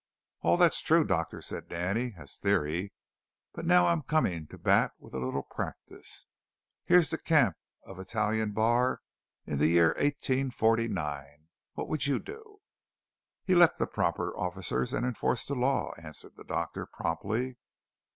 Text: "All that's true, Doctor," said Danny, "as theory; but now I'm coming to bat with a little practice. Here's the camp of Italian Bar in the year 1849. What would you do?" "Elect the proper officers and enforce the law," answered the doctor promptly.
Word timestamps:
"All 0.41 0.57
that's 0.57 0.81
true, 0.81 1.05
Doctor," 1.05 1.43
said 1.43 1.69
Danny, 1.69 2.15
"as 2.17 2.35
theory; 2.35 2.91
but 3.53 3.65
now 3.67 3.85
I'm 3.85 4.01
coming 4.01 4.47
to 4.47 4.57
bat 4.57 4.93
with 4.97 5.13
a 5.13 5.19
little 5.19 5.43
practice. 5.43 6.25
Here's 6.85 7.11
the 7.11 7.19
camp 7.19 7.55
of 7.85 7.99
Italian 7.99 8.51
Bar 8.51 9.01
in 9.45 9.59
the 9.59 9.67
year 9.67 9.89
1849. 9.99 11.49
What 11.73 11.87
would 11.87 12.07
you 12.07 12.17
do?" 12.17 12.61
"Elect 13.45 13.77
the 13.77 13.85
proper 13.85 14.35
officers 14.35 14.91
and 14.91 15.05
enforce 15.05 15.45
the 15.45 15.53
law," 15.53 15.93
answered 15.99 16.35
the 16.35 16.45
doctor 16.45 16.87
promptly. 16.87 17.57